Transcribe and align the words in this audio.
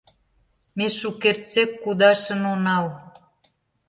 Ме 0.77 0.85
шукертсек 0.97 1.71
кудашын 1.83 2.41
онал. 2.53 2.85